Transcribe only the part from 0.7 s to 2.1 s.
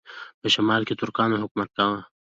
کې ترکانو حکومت کاوه.